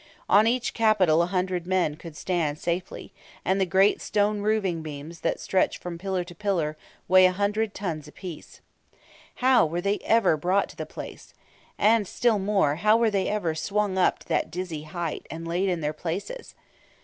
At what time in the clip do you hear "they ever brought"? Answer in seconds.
9.79-10.69